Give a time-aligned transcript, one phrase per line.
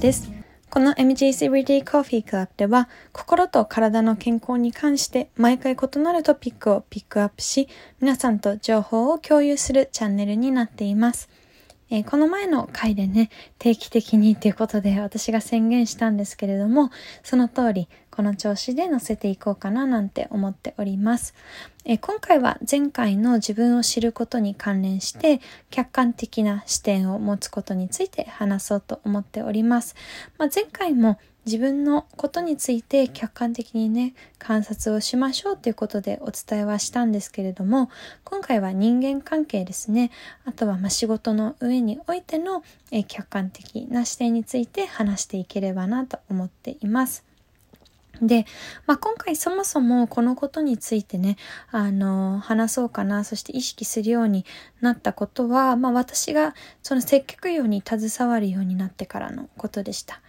[0.00, 0.32] です。
[0.70, 7.68] この MJCBD Coffee Club では心と体の健康に関して毎回異なるトピックをピックアップし
[8.00, 11.28] 皆さんと情報を共有するチャンネルになっています。
[11.90, 16.90] えー、この前の回でね、定期的にということで私が宣言したんですけれども、
[17.22, 21.34] その通りこの調子で載せていこうかななんて思っております。
[21.84, 25.40] えー、今回は前回の自分を知ることに関連して
[25.70, 29.96] 客観的な視点を持つことについて話そうと思っております。
[30.38, 31.18] まあ、前回も
[31.50, 37.90] 自分のことについて客観的にね、観察をしましょうということでお伝えはしたんですけれども、
[38.22, 40.12] 今回は人間関係ですね。
[40.44, 42.62] あとはま仕事の上においての
[43.08, 47.24] 客観的な視点について話していければなと思っています。
[48.22, 48.46] で、
[48.86, 51.36] まあ、今回そもそもこのことについてね、
[51.72, 54.44] あの、話そうかな、そして意識するように
[54.80, 60.20] なったことは、まあ、私がその接客業に携わるようになってからのことでした。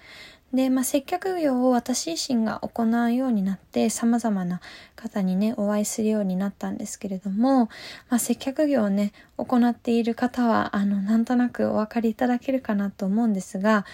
[0.54, 4.60] で、まあ、接客業を私自身が行うようになって様々な
[4.96, 7.70] 方にね、お会いするようになったんですけれども、
[8.10, 13.86] まあ、接客業をね、行っている方は、あの、なんとなくお分かりいただけるかなと思うんですが、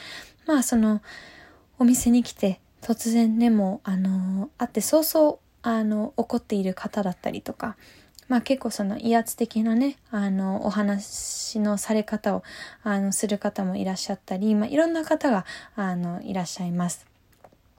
[0.47, 1.01] まあ、その、
[1.79, 7.77] お店に来て突然ね、もう、あの、会って早々、あの、怒っている方だったりとか、
[8.27, 12.43] まあ結構その威圧的なね、あの、お話のされ方を、
[12.83, 17.05] あの、する方もいらっしゃったり、まあいろんな方が、あの、いらっしゃいます。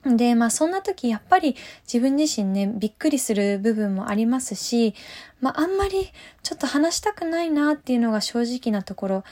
[0.04, 4.94] で、まあそんな時やっぱり自分自身ね、びっくりする部分もありますし、
[5.40, 6.10] まああんまり
[6.42, 9.24] ちょっと話したくないなっていうのが正直なところ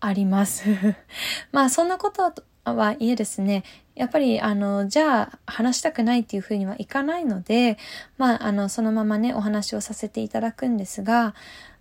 [0.00, 0.64] あります。
[1.52, 2.32] まあそんなこと
[2.64, 3.64] はいえですね、
[3.94, 7.78] やっぱり、あの、じゃあ、話したくないっていうふうにはいかないので、
[8.16, 11.34] まあ、あの、そのままね、お話をさせていただくんですが、ま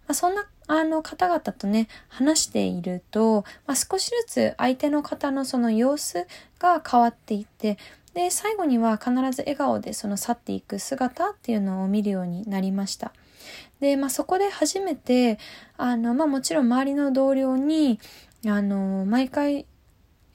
[0.09, 6.25] あ、そんな、あの、方々とね、話していると、まあ、少しずつ相手の方のその様子
[6.59, 7.77] が変わっていって、
[8.13, 13.13] で、最後には必ず笑顔でその去っていく姿っていうのを見るようになりました。
[13.79, 15.37] で、まあ、そこで初めて、
[15.77, 17.99] あの、まあ、もちろん周りの同僚に、
[18.47, 19.67] あの、毎回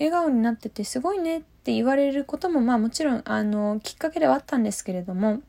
[0.02, 5.40] 笑顔になっててすごいねって言われることもまあもちろんあのきっかけではあったんですけれども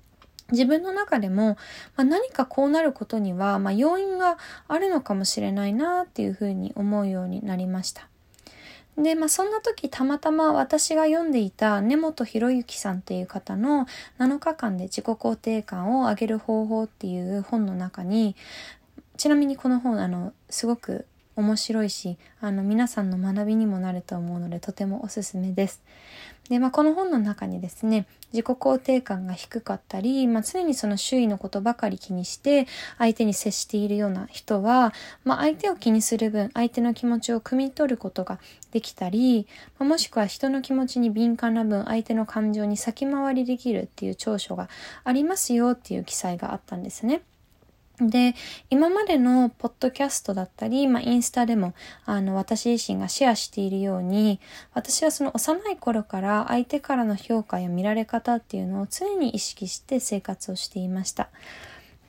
[0.51, 1.57] 自分の中でも、
[1.95, 4.37] まあ、何かこうなることには、まあ、要因が
[4.67, 8.07] あるのかもしれないなっていうふうに思うようになりました。
[8.95, 13.87] で、まあ、そんな時たまたま私が読んでいた根本博之さんっていう方の
[14.19, 18.35] 7日間で自己肯定感を上げる方法っていう本の中に、
[19.17, 25.81] ちなみにこの本、あの、すごく面白いし、あの、皆さんの学びにもなると思うので、とてもおすすめです。
[26.49, 32.67] で、まあ、この本の中にですね、自己肯定感が低かったり、まあ、常にその周囲のことばかり気にして、
[32.97, 38.39] 相手に接しているような人は、まあ、相手を気にする分、相手の気持ちを汲み取ることが
[38.71, 39.47] できたり、
[39.79, 44.67] まあ、もしくは人の気持ちに敏感な分、相手の感情に先回りできるっていう長所が
[45.05, 47.21] ありますよっていう記載があったんですね。
[48.09, 48.35] で、
[48.69, 51.73] 今までのポッドキャストだったり、まあ、インスタでも、
[52.05, 54.39] あの、私自身がシェアしているように、
[54.73, 61.29] 私はその幼い頃から相手からの評価や見られ方っていうのを常に意識して生活をしていました。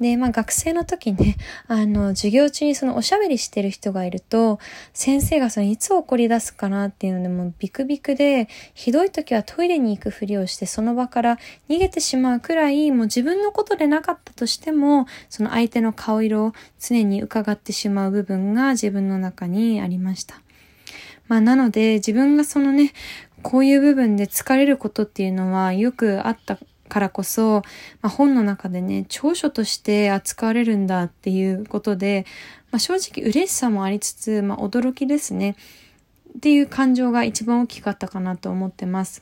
[0.01, 1.37] で、まあ学生の時ね、
[1.69, 4.59] あの、授業中にそのおしゃべりしてる人がいると、
[4.93, 11.39] 先生がそのいつ怒り出すかなっていうのでもうビクビクで、ひどい時はトイレに行くふりをしてその場から
[11.69, 20.41] 逃げてしまうくらい、もう自分のことでなかったとしても、その相手の顔色を常に伺ってしまう部分が自分の中にありました。
[21.29, 22.93] まあなので自分がそのね、
[23.43, 26.59] こういう部分で疲れることっていうのはよくあった
[26.89, 27.63] からこそ、
[28.03, 32.27] まあ、本の中でね、長所として扱われるんだっていうことで、
[32.71, 35.57] まあ、正直嬉しさもありつつ、まあ、驚きですね。
[36.37, 39.21] っていう感情が一番大きかったかなと思ってます。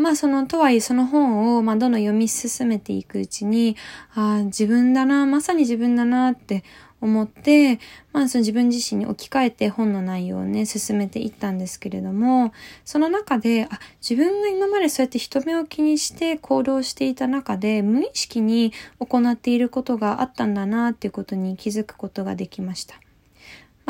[0.00, 3.76] まあその、とはいえその本を、まあどんどん読み進めていくうちに、
[4.14, 6.64] ああ、自分だな、まさに自分だなって
[7.00, 7.78] 思って、
[8.12, 12.52] まあその自分自身に置き換えて本の内容をね、進めていったんですけれども、
[12.84, 22.96] その中で、あ、自分が今までそうやって人目を気にして行動していた中で、無意識に行っていることがあったんだなっていうことに気づくことができました。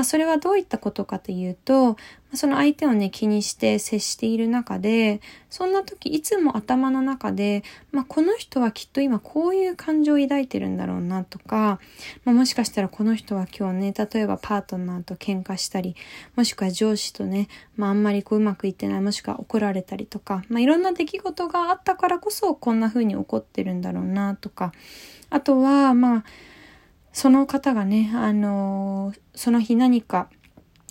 [0.00, 1.98] まあ、それはどういったことかというと、
[2.32, 5.20] その相手をね、気にして接している中で、
[5.50, 11.80] そんな時いつも頭の中で、まあ、この人はきっと今こういう感情を抱いてるんだろうなとか、
[12.24, 15.94] まあ、もしかしたらこの人は今日ね、例えばパートナーと喧嘩したり、
[16.34, 24.72] もしくは上司とね、まあ、あんまりこううまくいってない、もしくは怒られたりとか、まあ、いろんな出来事があったからこそこんな風に怒ってるんだろうなとか、
[25.28, 26.24] あとは、まあ、
[27.12, 30.28] その方がね、あの、その日何か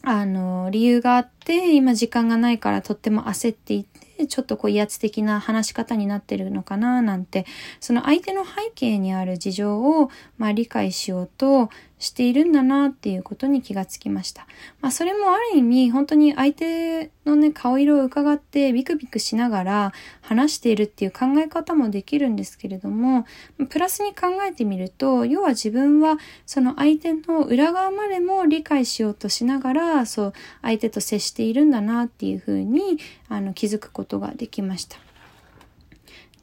[0.01, 3.99] あの、理由があって、今時間がないからとっても焦っていて、
[4.29, 7.45] ちょっとこう威圧的な話し方になってるのかななんて、
[7.81, 14.47] その相手の背景にある事情を、まあ、理解しようとしているんだなっていうことに気がつきました。
[14.79, 23.25] まあそれもある意味本当に相手のね顔色を伺ってビクビクしながら話しているっていう考え方もできるんですけれども、
[23.69, 32.97] プラスに考えてみると、要は自分はその相手の裏側までも理解しようとしながら、そう相手と接しているんだなっていうふうに
[33.27, 34.97] あの気づくことができました。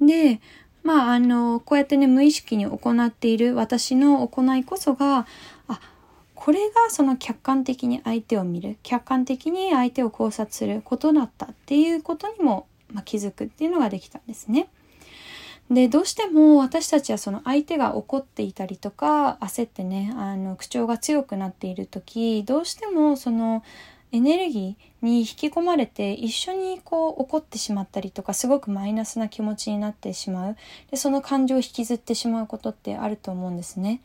[0.01, 0.41] で、
[0.83, 5.27] まあ、あの、こうやってね、無意識に行っている私の行いこそが、
[5.69, 5.81] あ、
[6.35, 14.69] これがその客観的に相手を見る、客観的に相手を考察することだったっていうことにも、まあ、気づくっていうのができたんですね。
[15.71, 23.65] で、どうしても私たちはその相手が怒っていたりとか、焦ってね、あの、口調が強くなっている時、どうしてもその、
[24.17, 30.57] エネルギーに引き込まれて一緒にこう怒ってしまったりとかすごくマイナスな気持ちになってしまう
[30.91, 34.01] でその感情を引きずってしまうことってあると思うんですね。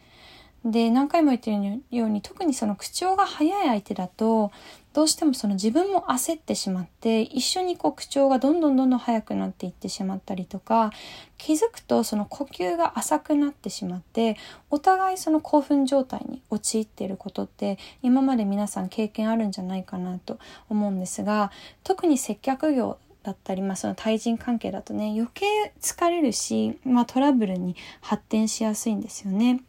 [0.65, 4.51] で何回も言ってるように特にその口調が早い相手だと
[4.93, 10.91] どうしてもその自分も焦ってしまって一緒にこう口調がどんどんどんどん速くなっていってしまったりとか
[11.37, 14.37] 気づくとその呼吸が浅くなってしまって
[14.69, 20.39] お互いその興奮状態に陥っていることって今まで皆さん経験あるんじゃないかなと
[20.69, 21.51] 思うんですが
[21.83, 25.45] 特に接客業だったり、まあ、その対人関係だとね余計
[25.79, 29.61] 疲れるし、まあ、トラブルに発展しやすいんですよね。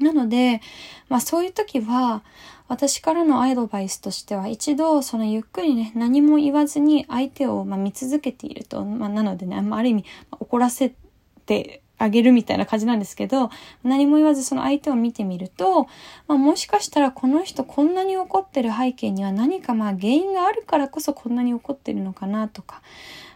[0.00, 0.62] なので、
[1.08, 2.22] まあそういう時は、
[2.70, 10.94] 私からのアドバイスとしては、一度、そのゆっくりね、何も言わずに相手を、ま見続けていると、まあ、なのでね、ある意味、怒らせ
[11.46, 13.50] てあげるみたいな感じなんですけど、
[13.82, 15.88] 何も言わずその相手を見てみると、
[16.28, 22.82] まあ、もしかしたらこの人こんなに怒ってる背景には何かまあ原因があるからこそこんなに怒ってるのかなとか、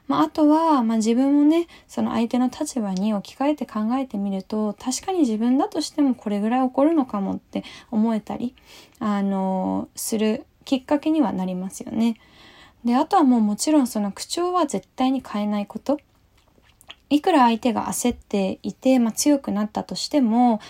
[0.07, 8.55] まあ、あとは、まあ、自分もね、その相手の立場に置き換えて考えてみると、確かに自分だとしてもこれぐらい起こるのかもって思えたり、
[8.99, 12.19] あの、するきっかけにはなりますよね。
[12.85, 15.99] で、あとはもうもちろんその口調は絶対に変えないこと。
[17.09, 20.61] いくら相手が焦っていて、まあ、強くなったとしても、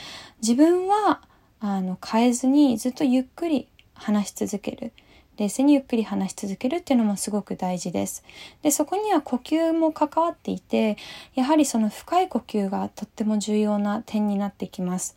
[0.43, 1.23] 自分は、
[1.59, 4.93] あの、変えずにずっとゆっくり話し続ける。
[5.37, 8.25] 冷静にゆっくり話し続けるっていうのもすごく大事です。
[8.63, 10.97] で、そこには呼吸も関わっていて、
[11.35, 15.17] やはりその深い呼吸がとっても重要な点になってきます。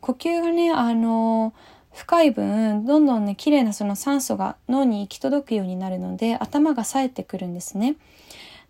[0.00, 1.52] 呼吸がね、あの、
[1.92, 7.96] 深い分、どんどんね、綺麗なその酸素が脳に行き届くようになるので、頭が冴えてくるんですね。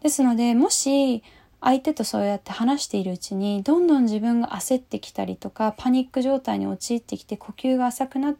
[0.02, 1.22] ですので、もし、
[1.60, 8.34] 相手とそうやって話しているうちにどんどん自分が焦ってきたりとかパニック状態に陥ってきて呼吸が浅くな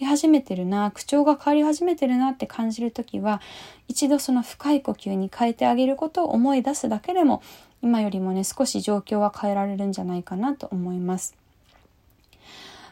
[0.00, 3.40] り始めてるな口調が変わり始めてるなって感じる時は
[3.88, 7.42] 一度その深い呼吸に変えてあげることを思い出すだけでも
[7.82, 11.34] 今よりもね少し状況は変えられるんじゃないかなと思います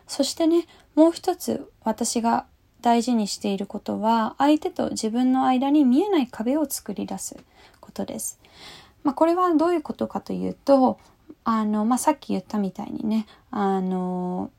[0.07, 2.47] そしてねもう一つ私が
[2.83, 7.37] 大事にしていることは相手と自分の間に見えない壁を作り出す
[7.81, 8.41] ことです。
[9.03, 10.99] まあ、これはどういうことかというと
[11.45, 14.51] あの、まあ、さっき言ったみたいにねあの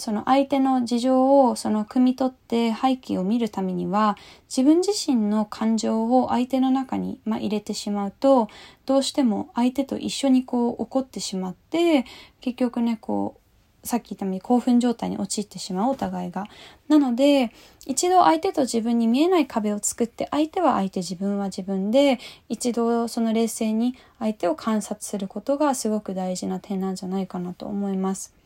[0.00, 4.16] その相手の事情をその汲み取って背景を見るためには
[4.48, 8.48] 自分自身の感情を相手の中に、まあ、入れてしまうと
[8.86, 12.04] どうしても相手と一緒にこう怒ってしまって
[12.40, 13.40] 結局ねこう
[13.82, 16.44] さっき言ったように興奮状態に陥ってしまうお互いが。
[16.88, 17.50] なので、
[17.86, 28.39] 一度相手と自分に見えない壁を作って、相手は相手、自分は自分で、一度その冷静に相手を観察することがすごく大事な点なんじゃないかなと思います。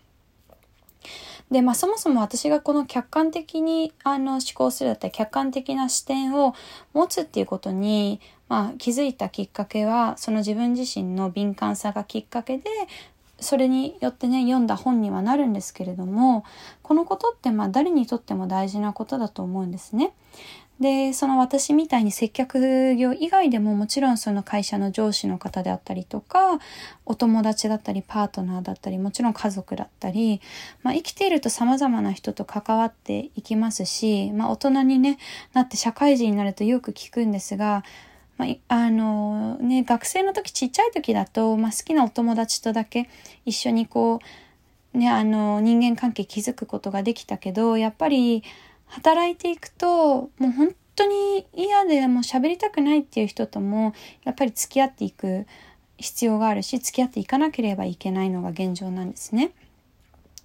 [1.50, 6.54] で、まあそもそも私がこの客観的にあの思考するだったり、客観的な視点を
[6.92, 12.64] 持つっていうことに、まあ気づいたきっかけは、その自分自身の敏感さがきっかけで、
[13.40, 16.44] それによってね、読んだ本にはなるんですけれども、
[16.82, 20.12] このことってまあ誰にとっても大事なことだと思うんですね。
[20.80, 26.58] で、その私みたいに接客業以外でももちろんその会社の上司の方であったりとか、
[27.06, 30.40] お友達だったりパートナーだったり、もちろん家族だったり、
[30.82, 35.18] まあ生きていると様々な人と関わっていきますし、まあ大人にね、
[35.52, 37.84] なって社会人になるとよく聞くんですが、
[38.36, 43.08] まあ、あのね、学生の時ちっちゃい時だと、まあ、好きなお友達とだけ
[43.44, 44.18] 一緒にこ
[44.94, 48.42] う、ね、あの人間関係築くことができたけどやっぱり
[48.86, 55.46] 働いていくと、もう本当に嫌でもう喋りたくないっていう人とも、やっぱり付き合っていく
[55.98, 59.52] 必要があるし、付き合っていかなければいけないのが現状なんですね。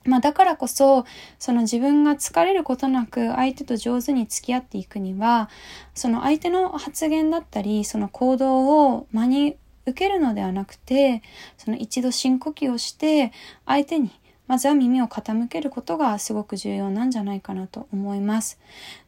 [0.06, 1.06] まあだからこそ、
[1.38, 5.50] その自分が疲れることなく相手と上手に付き合っていくには、
[5.94, 11.22] その相手の発言だったり、その行動を真に受けるのではなくて、
[11.58, 13.32] その一度深呼吸をして、
[13.66, 14.12] 相手に
[14.50, 18.60] まずは耳を傾けることがすごく重要なんじゃないかなと思います。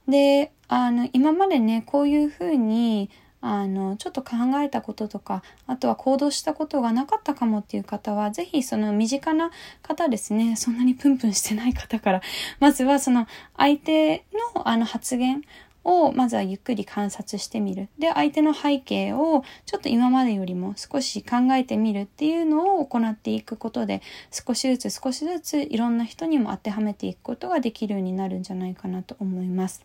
[0.07, 3.09] で、あの、今までね、こういうふうに、
[3.41, 9.49] あの、ちょっと考えたこととか、あとは行動したことがなかったかもっていう方は、ぜひその身近な
[9.81, 12.21] 方ですね、そんなにプンプンしてない方から、
[12.59, 13.25] まずはその
[13.57, 15.41] 相手のあの発言
[15.83, 17.89] をまずはゆっくり観察してみる。
[17.97, 29.83] で、相手の背景をちょっと今までよりも少し考えてみるっていうのを行っていくことで、少しずつ少しずついろんな人にも当てはめていくことができるようになるんじゃないかなと思います。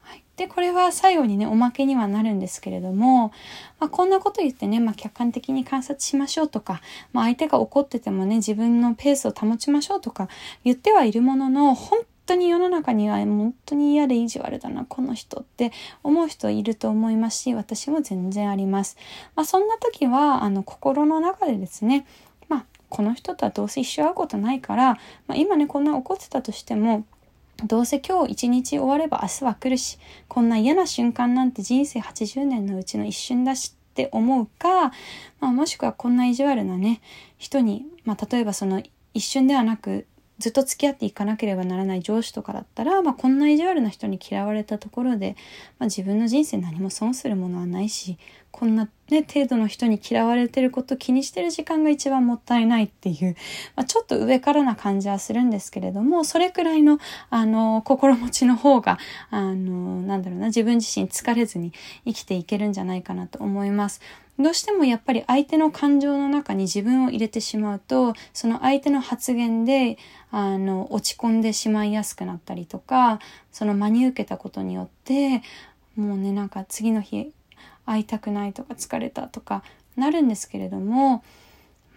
[0.00, 3.28] はいで、これは最後にね、おまけにはなるんですけれども、
[3.78, 6.80] まあ、こんなこと言ってね、まあ、客観的に観察しましょうとか、
[7.12, 10.28] まあ、相手が怒っててもね、自分のペースを保ちましょうとか
[10.64, 12.00] 言ってはいるものの、本
[12.32, 15.70] 当に世の中には本当に嫌で意地悪だな、この人って
[16.02, 18.96] 思う人いると思いますし、私も全然あります。
[19.36, 22.06] まあ、そんな時は、あの、心の中でですね、
[22.48, 24.94] まあ、この人とはどうせ一生会うことないから、
[25.26, 27.04] まあ、今ね、こんな怒ってたとしても、
[27.64, 29.98] どうせ今日一日終われば明日は来るし、
[30.28, 34.92] こんな嫌な瞬間なんて人生80年のうちの一瞬だしって思うか、
[35.38, 37.02] まあ、もしくはこんな意地悪なね、
[37.36, 40.06] 人に、まあ、例えばその一瞬ではなく
[40.42, 45.36] ずっと付き合っていかなければならない上司とかだったら、まあ、こんな意地悪な人に嫌われたところで、
[45.78, 48.18] まあ、自分の人生何も損するものはないし
[48.50, 53.36] こんな、ね、程度の人に嫌われてること気にしてる時間が一番もったいないっていう、
[53.76, 56.98] まあ、ちょっと上からな感じはするんですけれどもそれくらいの
[57.30, 58.98] あの心持ちの方が
[59.30, 61.72] あのなんだろうな自分自身疲れずに
[62.04, 64.00] 生きていけるんじゃないかなと思います。
[64.42, 69.98] どうしてもやっぱり相手の感情の中に自分を入れてしまうとその相手の発言で
[70.30, 73.20] あの落ち込んでしまいやすくなったりとか
[73.50, 75.42] その真に受けたことによって
[75.96, 77.32] もうねなんか次の日
[77.84, 79.62] 会いたくないとか疲れたとか
[79.96, 81.22] なるんですけれども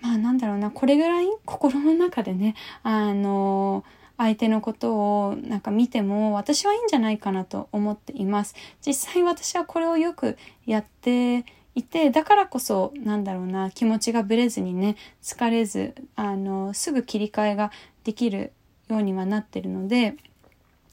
[0.01, 3.83] まあなんだろうなこれぐらい心の中でねあの
[4.17, 8.55] 相手のことをなんか見ても私はいいんじゃないかなと思っています。
[8.85, 17.71] 実際私はこれをよくやっていてだからこそなんだろうな気持ちがぶれずにね疲れずあのすぐ切り替えが
[18.03, 18.53] できる
[18.87, 20.15] ようにはなってるので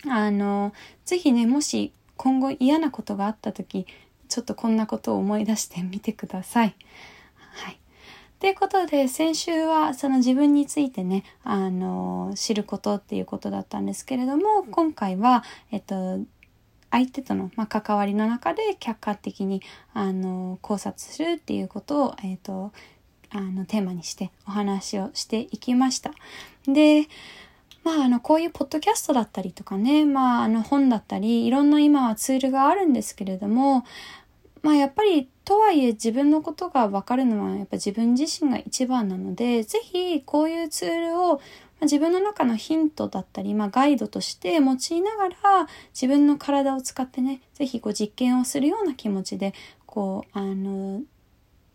[0.09, 0.73] あの
[1.05, 3.87] 是非ねもし今後嫌なことがあった時
[4.29, 6.75] ちょっとこんなことを思い出してみてください。
[7.37, 7.79] はい。
[8.41, 16.19] ということで、先週はその自分についてね、あの、知ることっていうことだったんですけれども、今回は、えっと、
[16.93, 19.63] 相手との、まあ、関わりの中で客観的に、
[19.95, 22.71] あの、考察するっていうことを、えっと、
[23.31, 26.13] あの、テーマにしてお話をしていきました。
[26.67, 27.09] で、
[27.83, 33.85] まあ、あの、こういうポッドキャストだったりとかね、まあ、あの、本だったり、いろんな今はツールがあるんですけれども、
[34.63, 41.41] まあやっぱりとはいえ自分のことがわかるのはやっぱ自分自身が一番なので、ぜひこういうツールを
[41.83, 49.55] 自分の中のヒントだったり、まあ、ガイドとして用いながら自分の体を使ってね、ぜひこう実験をするような気持ちで、
[49.87, 51.03] こう、あの、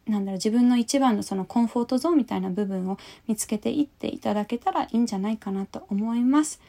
[0.06, 2.98] なんだろう、自分の一番のそのコンフォートゾーンみたいな部分を
[3.28, 6.62] 見つけていっていただけたらいいんじゃないかなと思います。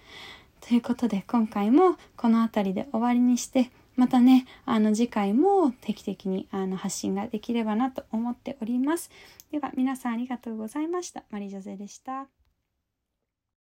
[0.61, 9.11] ということで今回もこの辺りで終わりにしてまたね、あの次回も定期的にあの発信ができればなと思っております。
[9.50, 11.25] では皆さんありがとうございました。
[11.30, 12.38] マリジョゼでした。